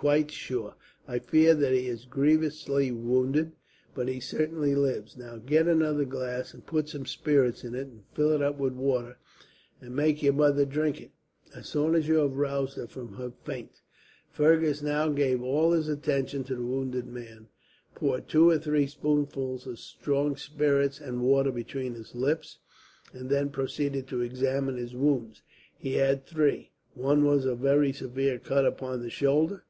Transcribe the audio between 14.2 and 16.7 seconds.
Fergus now gave all his attention to the